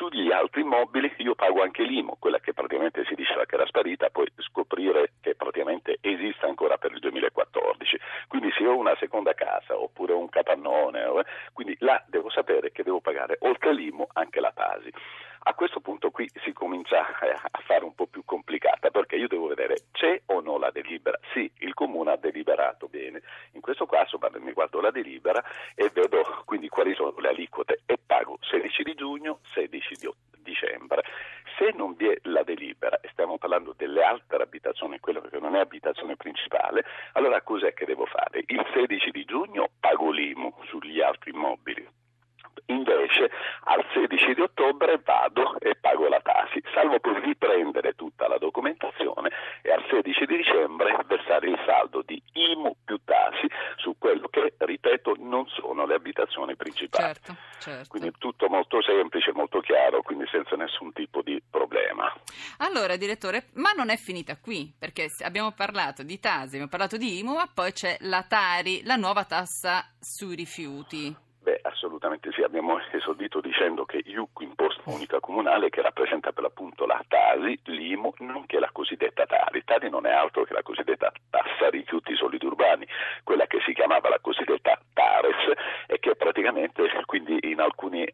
sugli 0.00 0.32
altri 0.32 0.62
immobili 0.62 1.12
io 1.18 1.34
pago 1.34 1.60
anche 1.60 1.82
l'IMU, 1.82 2.16
quella 2.18 2.40
che 2.40 2.54
praticamente 2.54 3.04
si 3.04 3.14
diceva 3.14 3.44
che 3.44 3.56
era 3.56 3.66
sparita, 3.66 4.08
poi 4.08 4.26
scoprire 4.38 5.12
che 5.20 5.34
praticamente 5.34 5.98
esiste 6.00 6.46
ancora 6.46 6.78
per 6.78 6.92
il 6.92 7.00
2014. 7.00 7.98
Quindi 8.26 8.50
se 8.56 8.66
ho 8.66 8.78
una 8.78 8.96
seconda 8.98 9.34
casa 9.34 9.78
oppure 9.78 10.14
un 10.14 10.30
capannone, 10.30 11.02
eh, 11.02 11.24
quindi 11.52 11.76
là 11.80 12.02
devo 12.06 12.30
sapere 12.30 12.72
che 12.72 12.82
devo 12.82 13.00
pagare 13.00 13.36
oltre 13.40 13.74
l'IMU 13.74 14.06
anche 14.14 14.40
la 14.40 14.52
Tasi. 14.54 14.90
A 15.42 15.54
questo 15.54 15.80
punto 15.80 16.10
qui 16.10 16.30
si 16.44 16.52
comincia 16.52 17.00
a 17.00 17.60
fare 17.64 17.84
un 17.84 17.94
po' 17.94 18.06
più 18.06 18.24
complicata 18.24 18.90
perché 18.90 19.16
io 19.16 19.26
devo 19.26 19.46
vedere 19.46 19.84
c'è 19.90 20.20
o 20.26 20.40
no 20.40 20.58
la 20.58 20.70
delibera. 20.70 21.18
Sì, 21.32 21.50
il 21.60 21.72
comune 21.72 22.12
ha 22.12 22.16
deliberato 22.16 22.88
bene. 22.88 23.22
In 23.52 23.62
questo 23.62 23.86
caso 23.86 24.18
mi 24.38 24.52
guardo 24.52 24.80
la 24.80 24.90
delibera 24.90 25.42
e 25.74 25.90
vedo 25.94 26.42
quindi 26.44 26.68
quali 26.68 26.94
sono 26.94 27.14
le 27.18 27.28
aliquote 27.28 27.80
e 27.86 27.98
pago 28.04 28.38
16 28.40 28.82
di 28.82 28.94
giugno, 28.94 29.40
16 29.54 29.94
di 29.94 30.10
dicembre. 30.42 31.04
Se 31.56 31.72
non 31.74 31.94
vi 31.94 32.08
è 32.08 32.18
la 32.22 32.42
delibera, 32.42 33.00
e 33.00 33.08
stiamo 33.12 33.38
parlando 33.38 33.74
delle 33.76 34.02
altre 34.02 34.42
abitazioni, 34.42 35.00
quello 35.00 35.20
che 35.20 35.38
non 35.38 35.56
è 35.56 35.60
abitazione 35.60 36.16
principale, 36.16 36.84
allora 37.12 37.40
cos'è 37.42 37.72
che 37.72 37.86
devo 37.86 38.06
fare? 38.06 38.44
Il 38.46 38.64
16 38.74 39.10
di 39.10 39.24
giugno 39.24 39.70
pago 39.78 40.10
l'IMU 40.10 40.54
sugli 40.64 41.00
altri 41.00 41.30
immobili 41.32 41.99
invece 42.66 43.30
al 43.64 43.84
16 43.92 44.34
di 44.34 44.40
ottobre 44.40 45.00
vado 45.04 45.58
e 45.58 45.74
pago 45.74 46.08
la 46.08 46.20
tasi, 46.20 46.62
salvo 46.72 46.98
poi 47.00 47.20
riprendere 47.20 47.94
tutta 47.94 48.28
la 48.28 48.38
documentazione 48.38 49.30
e 49.62 49.72
al 49.72 49.84
16 49.88 50.26
di 50.26 50.36
dicembre 50.36 50.96
versare 51.06 51.48
il 51.48 51.58
saldo 51.66 52.02
di 52.04 52.22
IMU 52.32 52.76
più 52.84 52.98
tasi 53.04 53.48
su 53.76 53.96
quello 53.98 54.28
che, 54.28 54.54
ripeto, 54.56 55.16
non 55.18 55.46
sono 55.48 55.86
le 55.86 55.94
abitazioni 55.94 56.56
principali. 56.56 57.04
Certo, 57.04 57.36
certo. 57.58 57.88
Quindi 57.88 58.12
tutto 58.18 58.48
molto 58.48 58.82
semplice, 58.82 59.32
molto 59.32 59.60
chiaro, 59.60 60.02
quindi 60.02 60.26
senza 60.30 60.56
nessun 60.56 60.92
tipo 60.92 61.22
di 61.22 61.42
problema. 61.50 62.12
Allora, 62.58 62.96
direttore, 62.96 63.48
ma 63.54 63.72
non 63.72 63.90
è 63.90 63.96
finita 63.96 64.36
qui, 64.36 64.72
perché 64.78 65.08
abbiamo 65.24 65.52
parlato 65.52 66.02
di 66.02 66.18
tasi, 66.18 66.54
abbiamo 66.54 66.68
parlato 66.68 66.96
di 66.96 67.18
IMU, 67.18 67.34
ma 67.34 67.48
poi 67.52 67.72
c'è 67.72 67.96
la 68.00 68.22
Tari, 68.22 68.82
la 68.84 68.96
nuova 68.96 69.24
tassa 69.24 69.84
sui 69.98 70.34
rifiuti. 70.34 71.28
Beh, 71.42 71.60
assolutamente 71.62 72.30
sì, 72.32 72.42
abbiamo 72.42 72.78
esordito 72.92 73.40
dicendo 73.40 73.84
che 73.84 73.99
IUC, 74.10 74.40
imposta 74.40 74.82
unica 74.86 75.20
comunale, 75.20 75.70
che 75.70 75.82
rappresenta 75.82 76.32
per 76.32 76.42
l'appunto 76.42 76.86
la 76.86 77.02
Tasi, 77.06 77.58
l'IMU, 77.64 78.12
nonché 78.18 78.58
la 78.58 78.70
cosiddetta 78.72 79.26
Tari. 79.26 79.64
Tari 79.64 79.88
non 79.88 80.06
è 80.06 80.12
altro 80.12 80.44
che 80.44 80.52
la 80.52 80.62
cosiddetta 80.62 81.12
tassa 81.30 81.70
rifiuti 81.70 82.14
solidi 82.16 82.46
urbani, 82.46 82.86
quella 83.24 83.46
che 83.46 83.60
si 83.64 83.72
chiamava 83.72 84.08
la 84.08 84.18
cosiddetta 84.20 84.78
Tares 84.92 85.56
e 85.86 85.98
che 85.98 86.16
praticamente 86.16 86.88
quindi 87.06 87.38
in 87.42 87.60
alcuni 87.60 88.06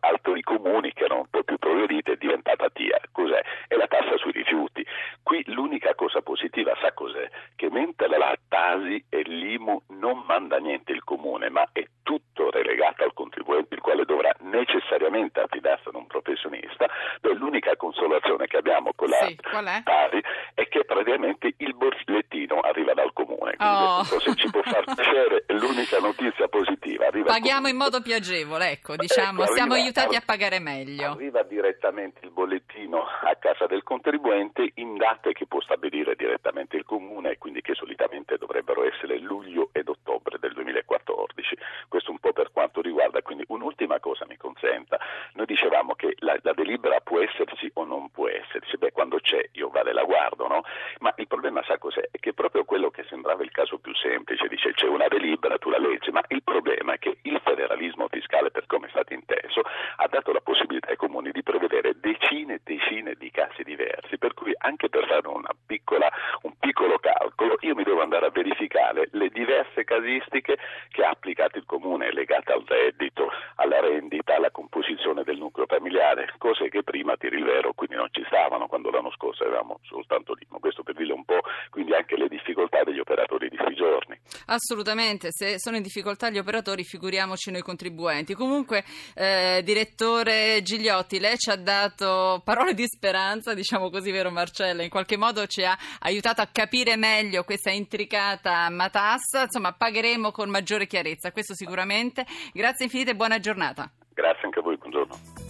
altri 0.00 0.42
comuni 0.42 0.92
che 0.92 1.04
erano 1.04 1.20
un 1.20 1.26
po' 1.30 1.42
più 1.42 1.58
progrediti 1.58 2.12
è 2.12 2.16
diventata 2.16 2.70
TIA. 2.70 3.00
Cos'è? 3.10 3.42
È 3.66 3.74
la 3.74 3.86
tassa 3.86 4.16
sui 4.16 4.32
rifiuti. 4.32 4.84
Qui 5.22 5.42
l'unica 5.46 5.94
cosa 5.94 6.22
positiva, 6.22 6.76
sa 6.80 6.92
cos'è? 6.92 7.28
Che 7.56 7.70
mentre 7.70 8.08
la 8.08 8.36
Tasi 8.48 9.04
e 9.08 9.22
l'IMU 9.22 9.82
non 9.88 10.22
manda 10.26 10.58
niente 10.58 10.92
il 10.92 11.02
comune, 11.02 11.48
ma 11.48 11.68
è 11.72 11.84
tutto 12.02 12.50
relegato 12.50 13.02
al 13.02 13.12
contribuente, 13.12 13.74
il 13.74 13.80
quale 13.80 14.04
dovrà 14.04 14.32
necessariamente 14.40 15.40
affidarsi 15.40 15.88
ad 15.88 15.94
un 15.94 16.06
professionista, 16.06 16.86
beh, 17.20 17.34
l'unica 17.34 17.74
consolazione 17.76 18.46
che 18.46 18.58
abbiamo 18.58 18.92
con 18.94 19.08
la 19.08 19.16
Sì, 19.16 19.36
qual 19.36 19.66
è? 19.66 19.82
Tari 19.82 20.22
è 20.54 20.68
che 20.68 20.84
praticamente 20.84 21.54
il 21.56 21.74
bollettino 21.74 22.60
arriva 22.60 22.94
dal 22.94 23.12
comune. 23.12 23.43
Quindi 23.43 23.43
Oh. 23.58 24.02
se 24.04 24.34
ci 24.34 24.50
può 24.50 24.62
far 24.62 24.84
piacere, 24.94 25.44
è 25.46 25.52
l'unica 25.54 25.98
notizia 25.98 26.48
positiva. 26.48 27.06
Arriva 27.06 27.26
Paghiamo 27.32 27.66
comune. 27.66 27.70
in 27.70 27.76
modo 27.76 28.00
più 28.00 28.14
agevole, 28.14 28.70
ecco, 28.70 28.96
diciamo, 28.96 29.42
Ecco, 29.42 29.52
siamo 29.52 29.72
arriva- 29.74 29.86
aiutati 29.86 30.16
a 30.16 30.22
pagare 30.24 30.58
meglio. 30.58 31.12
Arriva 31.12 31.42
direttamente 31.42 32.20
il 32.22 32.30
bollettino 32.30 33.02
a 33.02 33.34
casa 33.38 33.66
del 33.66 33.82
contribuente 33.82 34.70
in 34.76 34.96
date 34.96 35.32
che 35.32 35.46
può 35.46 35.60
stabilire 35.60 36.14
direttamente 36.16 36.76
il 36.76 36.84
comune 36.84 37.30
e 37.32 37.38
quindi 37.38 37.60
che 37.60 37.74
solitamente 37.74 38.36
dovrebbero 38.38 38.84
essere 38.84 39.18
luglio 39.18 39.70
ed 39.72 39.88
ottobre 39.88 40.38
del 40.38 40.52
2014. 40.54 41.56
Questo 41.88 42.10
un 42.10 42.18
po' 42.18 42.32
per 42.32 42.50
riguarda, 42.84 43.22
quindi 43.22 43.44
un'ultima 43.48 43.98
cosa 43.98 44.24
mi 44.28 44.36
consenta. 44.36 44.98
Noi 45.34 45.46
dicevamo 45.46 45.94
che 45.94 46.14
la, 46.18 46.36
la 46.42 46.52
delibera 46.52 47.00
può 47.00 47.20
esserci 47.20 47.70
o 47.74 47.84
non 47.84 48.10
può 48.10 48.28
esserci, 48.28 48.76
beh 48.76 48.92
quando 48.92 49.18
c'è 49.18 49.48
io 49.52 49.68
vale 49.68 49.92
la 49.92 50.04
guardo, 50.04 50.46
no? 50.46 50.62
Ma 51.00 51.12
il 51.16 51.26
problema 51.26 51.62
sa 51.64 51.78
cos'è? 51.78 52.08
È 52.10 52.18
che 52.18 52.32
proprio 52.32 52.64
quello 52.64 52.90
che 52.90 53.04
sembrava 53.08 53.42
il 53.42 53.50
caso 53.50 53.78
più 53.78 53.94
semplice, 53.94 54.48
dice 54.48 54.72
c'è 54.72 54.86
una 54.86 55.08
delibera, 55.08 55.58
tu 55.58 55.70
la 55.70 55.78
leggi, 55.78 56.10
ma 56.10 56.22
il 56.28 56.42
problema 56.42 56.94
è 56.94 56.98
che 56.98 57.18
il 57.22 57.40
federalismo 57.42 58.08
fiscale, 58.08 58.50
per 58.50 58.66
come 58.66 58.86
è 58.86 58.90
stato 58.90 59.12
inteso, 59.12 59.62
ha 59.96 60.06
dato 60.08 60.32
la 60.32 60.40
possibilità 60.40 60.90
ai 60.90 60.96
comuni 60.96 61.30
di 61.32 61.42
prevedere 61.42 61.98
decine 61.98 62.54
e 62.54 62.60
decine 62.62 63.14
di 63.18 63.30
casi 63.30 63.62
diversi, 63.62 64.18
per 64.18 64.34
cui 64.34 64.54
anche 64.58 64.88
per 64.88 65.06
fare 65.06 65.26
una 65.28 65.50
piccola, 65.66 66.10
un 66.42 66.52
piccolo 66.58 66.98
calcolo 66.98 67.56
io 67.60 67.74
mi 67.74 67.82
devo 67.82 68.02
andare 68.02 68.26
a 68.26 68.30
verificare 68.30 69.08
le 69.12 69.28
diverse 69.28 69.84
casistiche 69.84 70.58
che 70.90 71.02
ha 71.02 71.10
applicato 71.10 71.58
il 71.58 71.64
comune 71.64 72.12
legate 72.12 72.52
al 72.52 72.62
reddito, 72.66 73.30
alla 73.56 73.80
rendita, 73.80 74.36
alla 74.36 74.50
composizione 74.50 75.22
del 75.24 75.38
nucleo 75.38 75.66
familiare, 75.66 76.34
cose 76.38 76.68
che 76.68 76.82
prima, 76.82 77.16
ti 77.16 77.28
rivelo, 77.28 77.72
quindi 77.72 77.96
non 77.96 78.08
ci 78.10 78.22
stavano 78.26 78.66
quando 78.66 78.90
l'anno 78.90 79.10
scorso 79.12 79.44
avevamo 79.44 79.80
soltanto 79.82 80.34
l'IMO. 80.34 80.58
Questo 80.58 80.82
per 80.82 80.94
dire 80.94 81.12
un 81.12 81.24
po' 81.24 81.40
quindi 81.70 81.94
anche 81.94 82.16
le 82.16 82.28
difficoltà 82.28 82.82
degli 82.84 82.98
operatori 82.98 83.48
di 83.48 83.56
quei 83.56 83.74
giorni. 83.74 84.18
Assolutamente, 84.54 85.30
se 85.32 85.58
sono 85.58 85.76
in 85.76 85.82
difficoltà 85.82 86.30
gli 86.30 86.38
operatori, 86.38 86.84
figuriamoci 86.84 87.50
noi 87.50 87.62
contribuenti. 87.62 88.34
Comunque, 88.34 88.84
eh, 89.14 89.62
direttore 89.64 90.62
Gigliotti, 90.62 91.18
lei 91.18 91.36
ci 91.36 91.50
ha 91.50 91.56
dato 91.56 92.40
parole 92.44 92.72
di 92.72 92.84
speranza, 92.86 93.52
diciamo 93.52 93.90
così, 93.90 94.12
vero 94.12 94.30
Marcella? 94.30 94.84
In 94.84 94.90
qualche 94.90 95.16
modo 95.16 95.46
ci 95.46 95.64
ha 95.64 95.76
aiutato 95.98 96.40
a 96.40 96.46
capire 96.46 96.96
meglio 96.96 97.42
questa 97.42 97.70
intricata 97.70 98.70
matassa. 98.70 99.42
Insomma, 99.42 99.72
pagheremo 99.72 100.30
con 100.30 100.48
maggiore 100.48 100.86
chiarezza, 100.86 101.32
questo 101.32 101.54
sicuramente. 101.54 102.24
Grazie 102.52 102.84
infinite 102.84 103.10
e 103.10 103.16
buona 103.16 103.40
giornata. 103.40 103.90
Grazie 104.12 104.44
anche 104.44 104.60
a 104.60 104.62
voi, 104.62 104.76
buongiorno. 104.76 105.43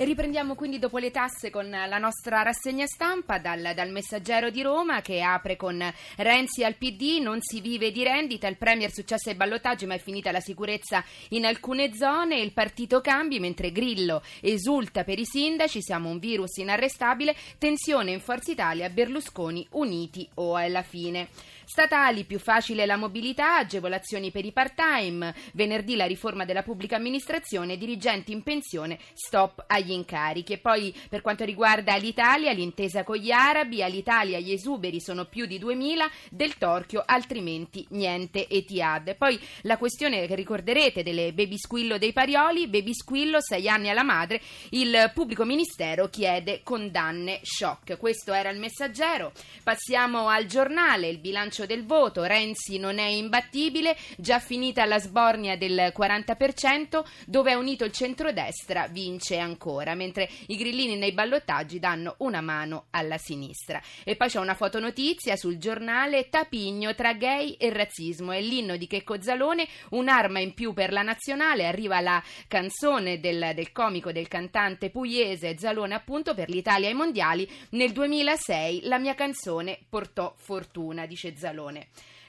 E 0.00 0.04
riprendiamo 0.06 0.54
quindi 0.54 0.78
dopo 0.78 0.96
le 0.96 1.10
tasse 1.10 1.50
con 1.50 1.68
la 1.68 1.98
nostra 1.98 2.40
rassegna 2.40 2.86
stampa 2.86 3.38
dal, 3.38 3.72
dal 3.74 3.90
Messaggero 3.90 4.48
di 4.48 4.62
Roma 4.62 5.02
che 5.02 5.20
apre 5.20 5.56
con 5.56 5.78
Renzi 6.16 6.64
al 6.64 6.76
PD, 6.76 7.20
non 7.20 7.42
si 7.42 7.60
vive 7.60 7.92
di 7.92 8.02
rendita, 8.02 8.46
il 8.46 8.56
Premier 8.56 8.90
successo 8.90 9.28
ai 9.28 9.34
ballottaggi 9.34 9.84
ma 9.84 9.92
è 9.92 9.98
finita 9.98 10.32
la 10.32 10.40
sicurezza 10.40 11.04
in 11.32 11.44
alcune 11.44 11.92
zone, 11.92 12.40
il 12.40 12.54
partito 12.54 13.02
cambi 13.02 13.40
mentre 13.40 13.72
Grillo 13.72 14.22
esulta 14.40 15.04
per 15.04 15.18
i 15.18 15.26
sindaci, 15.26 15.82
siamo 15.82 16.08
un 16.08 16.18
virus 16.18 16.56
inarrestabile, 16.56 17.36
tensione 17.58 18.10
in 18.10 18.20
Forza 18.20 18.52
Italia, 18.52 18.88
Berlusconi 18.88 19.66
uniti 19.72 20.26
o 20.36 20.56
alla 20.56 20.82
fine. 20.82 21.28
Statali, 21.70 22.24
più 22.24 22.40
facile 22.40 22.84
la 22.84 22.96
mobilità, 22.96 23.58
agevolazioni 23.58 24.32
per 24.32 24.44
i 24.44 24.50
part-time, 24.50 25.32
venerdì 25.52 25.94
la 25.94 26.04
riforma 26.04 26.44
della 26.44 26.64
pubblica 26.64 26.96
amministrazione, 26.96 27.76
dirigenti 27.76 28.32
in 28.32 28.42
pensione, 28.42 28.98
stop 29.12 29.66
agli 29.68 29.92
incarichi. 29.92 30.54
E 30.54 30.58
poi 30.58 30.92
per 31.08 31.20
quanto 31.20 31.44
riguarda 31.44 31.94
l'Italia, 31.94 32.50
l'intesa 32.50 33.04
con 33.04 33.18
gli 33.18 33.30
arabi, 33.30 33.84
all'Italia 33.84 34.40
gli 34.40 34.50
esuberi 34.50 35.00
sono 35.00 35.26
più 35.26 35.46
di 35.46 35.60
2000, 35.60 36.10
del 36.30 36.58
torchio 36.58 37.04
altrimenti 37.06 37.86
niente 37.90 38.48
Etihad. 38.48 39.14
Poi 39.14 39.38
la 39.60 39.78
questione 39.78 40.26
che 40.26 40.34
ricorderete 40.34 41.04
delle 41.04 41.32
baby 41.32 41.56
squillo 41.56 41.98
dei 41.98 42.12
Parioli, 42.12 42.66
baby 42.66 42.94
squillo, 42.94 43.40
sei 43.40 43.68
anni 43.68 43.90
alla 43.90 44.02
madre, 44.02 44.40
il 44.70 45.12
pubblico 45.14 45.44
ministero 45.44 46.08
chiede 46.08 46.62
condanne 46.64 47.38
shock. 47.44 47.96
Questo 47.96 48.32
era 48.32 48.50
il 48.50 48.58
messaggero. 48.58 49.30
Passiamo 49.62 50.26
al 50.26 50.46
giornale, 50.46 51.06
il 51.06 51.18
bilancio 51.18 51.58
del 51.66 51.84
voto, 51.84 52.24
Renzi 52.24 52.78
non 52.78 52.98
è 52.98 53.06
imbattibile, 53.06 53.96
già 54.16 54.38
finita 54.38 54.84
la 54.84 54.98
sbornia 54.98 55.56
del 55.56 55.92
40%, 55.96 57.02
dove 57.26 57.50
è 57.50 57.54
unito 57.54 57.84
il 57.84 57.92
centrodestra 57.92 58.88
vince 58.88 59.38
ancora, 59.38 59.94
mentre 59.94 60.28
i 60.46 60.56
grillini 60.56 60.96
nei 60.96 61.12
ballottaggi 61.12 61.78
danno 61.78 62.14
una 62.18 62.40
mano 62.40 62.86
alla 62.90 63.18
sinistra. 63.18 63.80
E 64.04 64.16
poi 64.16 64.28
c'è 64.28 64.38
una 64.38 64.54
fotonotizia 64.54 65.36
sul 65.36 65.58
giornale 65.58 66.28
Tapigno 66.28 66.94
tra 66.94 67.14
gay 67.14 67.52
e 67.52 67.70
razzismo, 67.70 68.32
è 68.32 68.40
l'inno 68.40 68.76
di 68.76 68.86
Checco 68.86 69.20
Zalone, 69.20 69.66
un'arma 69.90 70.40
in 70.40 70.54
più 70.54 70.72
per 70.72 70.92
la 70.92 71.02
nazionale, 71.02 71.66
arriva 71.66 72.00
la 72.00 72.22
canzone 72.48 73.20
del, 73.20 73.52
del 73.54 73.72
comico, 73.72 74.12
del 74.12 74.28
cantante 74.28 74.90
pugliese 74.90 75.56
Zalone 75.58 75.94
appunto 75.94 76.34
per 76.34 76.48
l'Italia 76.48 76.88
ai 76.88 76.94
mondiali, 76.94 77.48
nel 77.70 77.92
2006 77.92 78.82
la 78.84 78.98
mia 78.98 79.14
canzone 79.14 79.78
portò 79.88 80.34
fortuna, 80.36 81.06
dice 81.06 81.36
Zalone. 81.36 81.39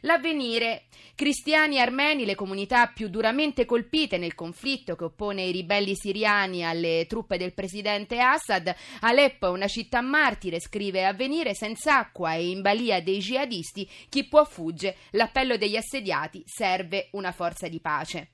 L'avvenire. 0.01 0.85
Cristiani 1.15 1.79
armeni, 1.79 2.25
le 2.25 2.33
comunità 2.33 2.87
più 2.87 3.07
duramente 3.07 3.65
colpite 3.65 4.17
nel 4.17 4.33
conflitto 4.33 4.95
che 4.95 5.03
oppone 5.03 5.43
i 5.43 5.51
ribelli 5.51 5.93
siriani 5.95 6.65
alle 6.65 7.05
truppe 7.07 7.37
del 7.37 7.53
presidente 7.53 8.19
Assad. 8.19 8.73
Aleppo 9.01 9.47
è 9.47 9.49
una 9.49 9.67
città 9.67 10.01
martire, 10.01 10.59
scrive 10.59 11.05
Avvenire, 11.05 11.53
senza 11.53 11.99
acqua 11.99 12.33
e 12.33 12.49
in 12.49 12.61
balia 12.61 13.01
dei 13.01 13.19
jihadisti. 13.19 13.87
Chi 14.09 14.27
può 14.27 14.43
fugge. 14.43 14.95
L'appello 15.11 15.57
degli 15.57 15.75
assediati 15.75 16.41
serve 16.45 17.09
una 17.11 17.31
forza 17.31 17.67
di 17.67 17.79
pace. 17.79 18.29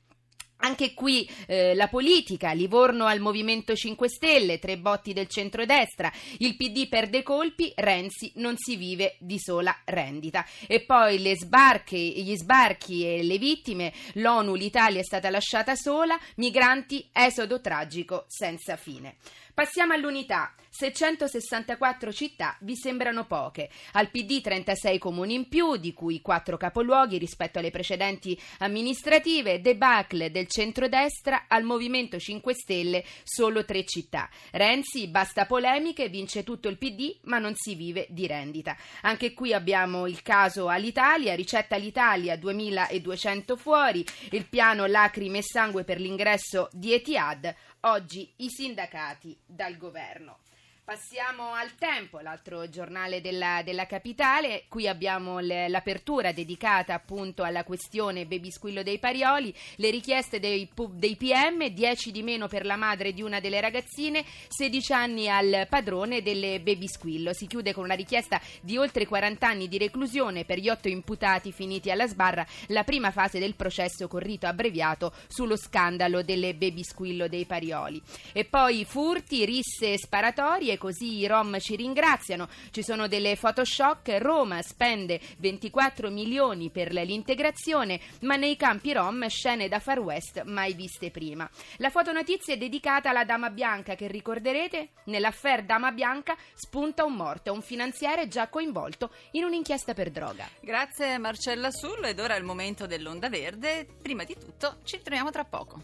Anche 0.60 0.94
qui 0.94 1.30
eh, 1.46 1.76
la 1.76 1.88
politica, 1.88 2.52
Livorno 2.52 3.06
al 3.06 3.20
Movimento 3.20 3.76
5 3.76 4.10
Stelle, 4.10 4.60
tre 4.60 4.78
botti 4.78 5.14
del 5.14 5.28
centrodestra, 5.28 6.12
il 6.40 6.56
PD 6.56 6.88
perde 6.88 7.22
colpi, 7.22 7.72
Renzi 7.76 8.32
non 8.36 8.56
si 8.58 8.76
vive 8.76 9.16
di 9.20 9.38
sola 9.40 9.76
rendita. 9.86 10.46
E 10.66 10.82
poi 10.82 11.20
sbarche, 11.36 11.98
gli 11.98 12.36
sbarchi 12.36 13.06
e 13.06 13.24
le 13.24 13.38
vittime, 13.38 13.94
l'ONU, 14.14 14.56
l'Italia 14.56 15.00
è 15.00 15.04
stata 15.04 15.30
lasciata 15.30 15.76
sola, 15.76 16.18
migranti, 16.36 17.08
esodo 17.12 17.62
tragico 17.62 18.26
senza 18.28 18.76
fine. 18.76 19.18
Passiamo 19.58 19.94
all'unità. 19.94 20.54
664 20.70 22.12
città 22.14 22.56
vi 22.60 22.76
sembrano 22.76 23.26
poche. 23.26 23.72
Al 23.94 24.12
PD 24.12 24.42
36 24.42 25.00
comuni 25.00 25.34
in 25.34 25.48
più, 25.48 25.78
di 25.78 25.94
cui 25.94 26.22
4 26.22 26.58
capoluoghi 26.58 27.18
rispetto 27.18 27.58
alle 27.58 27.72
precedenti 27.72 28.40
amministrative, 28.60 29.60
debacle 29.60 30.30
del 30.30 30.46
centrodestra, 30.46 31.46
al 31.48 31.64
Movimento 31.64 32.20
5 32.20 32.54
Stelle 32.54 33.04
solo 33.24 33.66
3 33.66 33.84
città. 33.86 34.30
Renzi, 34.52 35.08
basta 35.08 35.48
polemiche, 35.48 36.10
vince 36.10 36.44
tutto 36.44 36.68
il 36.68 36.78
PD, 36.78 37.18
ma 37.24 37.40
non 37.40 37.56
si 37.56 37.74
vive 37.74 38.06
di 38.10 38.28
rendita. 38.28 38.78
Anche 39.02 39.34
qui 39.34 39.54
abbiamo 39.54 40.06
il 40.06 40.22
caso 40.22 40.68
all'Italia, 40.68 41.34
ricetta 41.34 41.74
all'Italia 41.74 42.38
2200 42.38 43.56
fuori, 43.56 44.06
il 44.30 44.46
piano 44.46 44.86
lacrime 44.86 45.40
e 45.40 45.44
sangue 45.44 45.84
per 45.84 46.00
l'ingresso 46.00 46.70
di 46.74 46.94
Etihad, 46.94 47.56
oggi 47.82 48.34
i 48.38 48.50
sindacati 48.50 49.38
dal 49.46 49.78
governo. 49.78 50.40
Passiamo 50.88 51.52
al 51.52 51.76
tempo, 51.76 52.20
l'altro 52.20 52.70
giornale 52.70 53.20
della, 53.20 53.62
della 53.62 53.86
capitale. 53.86 54.64
Qui 54.70 54.88
abbiamo 54.88 55.40
le, 55.40 55.68
l'apertura 55.68 56.32
dedicata 56.32 56.94
appunto 56.94 57.44
alla 57.44 57.66
questione 57.66 58.26
baby 58.26 58.50
squillo 58.52 58.84
dei 58.84 58.98
Parioli, 58.98 59.54
le 59.76 59.90
richieste 59.90 60.40
dei, 60.40 60.66
dei, 60.92 61.18
PM, 61.18 61.68
10 61.68 62.10
di 62.10 62.24
meno 62.24 62.48
per 62.48 62.66
la 62.66 62.78
madre 62.78 63.12
di 63.12 63.22
una 63.22 63.42
delle 63.42 63.60
ragazzine, 63.60 64.24
16 64.48 64.94
anni 64.94 65.28
al 65.28 65.68
padrone 65.70 66.22
delle 66.22 66.62
baby 66.62 66.88
squillo. 66.88 67.34
Si 67.34 67.48
chiude 67.48 67.74
con 67.74 67.84
una 67.84 67.94
richiesta 67.94 68.40
di 68.62 68.78
oltre 68.78 69.06
40 69.06 69.46
anni 69.46 69.68
di 69.68 69.78
reclusione 69.78 70.46
per 70.46 70.58
gli 70.58 70.70
otto 70.70 70.88
imputati 70.88 71.52
finiti 71.52 71.92
alla 71.92 72.08
sbarra, 72.08 72.48
la 72.68 72.86
prima 72.86 73.12
fase 73.12 73.40
del 73.40 73.56
processo 73.56 74.08
con 74.08 74.22
rito 74.22 74.48
abbreviato 74.48 75.12
sullo 75.28 75.58
scandalo 75.58 76.24
delle 76.24 76.56
baby 76.56 76.86
squillo 76.86 77.28
dei 77.28 77.44
Parioli. 77.44 78.02
E 78.32 78.46
poi 78.46 78.86
furti, 78.86 79.44
risse 79.44 79.92
e 79.92 79.98
sparatorie 79.98 80.76
così 80.78 81.18
i 81.18 81.28
Rom 81.28 81.60
ci 81.60 81.76
ringraziano. 81.76 82.48
Ci 82.72 82.84
sono 82.84 83.08
delle 83.08 83.36
Photoshop, 83.36 84.08
Roma 84.20 84.62
spende 84.62 85.20
24 85.38 86.10
milioni 86.10 86.70
per 86.70 86.92
l'integrazione, 86.92 88.00
ma 88.22 88.36
nei 88.36 88.56
campi 88.56 88.94
Rom 88.94 89.28
scene 89.28 89.68
da 89.68 89.80
Far 89.80 90.00
West 90.00 90.44
mai 90.44 90.74
viste 90.74 91.12
prima. 91.12 91.50
La 91.78 91.90
fotonotizia 91.90 92.54
è 92.54 92.58
dedicata 92.58 93.10
alla 93.10 93.26
Dama 93.26 93.50
Bianca 93.50 93.96
che 93.96 94.08
ricorderete, 94.08 94.90
nell'affair 95.06 95.64
Dama 95.64 95.92
Bianca 95.92 96.36
spunta 96.54 97.04
un 97.04 97.14
morto, 97.14 97.52
un 97.52 97.62
finanziere 97.62 98.28
già 98.28 98.48
coinvolto 98.48 99.12
in 99.32 99.44
un'inchiesta 99.44 99.94
per 99.94 100.12
droga. 100.12 100.48
Grazie 100.62 101.18
Marcella 101.18 101.72
Sullo 101.72 102.08
ed 102.08 102.20
ora 102.20 102.36
è 102.36 102.38
il 102.38 102.44
momento 102.44 102.86
dell'onda 102.86 103.30
verde. 103.30 103.88
Prima 104.02 104.24
di 104.24 104.36
tutto 104.36 104.78
ci 104.84 104.98
ritroviamo 104.98 105.32
tra 105.32 105.44
poco. 105.44 105.82